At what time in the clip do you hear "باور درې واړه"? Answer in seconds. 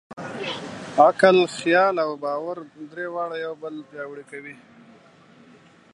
2.23-3.37